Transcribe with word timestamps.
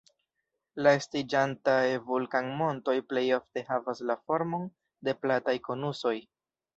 La 0.85 0.91
estiĝantaj 0.99 1.83
vulkanmontoj 2.07 2.95
plej 3.11 3.23
ofte 3.37 3.63
havas 3.67 4.01
la 4.13 4.15
formon 4.31 4.65
de 5.09 5.15
plataj 5.27 5.55
konusoj. 5.69 6.15